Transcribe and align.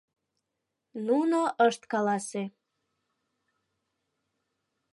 Нуно 1.07 1.41
ышт 1.67 1.81
каласе. 1.91 2.43